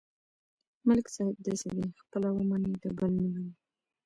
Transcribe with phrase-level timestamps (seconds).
[0.87, 3.53] ملک صاحب داسې دی: خپله ومني، د بل نه مني.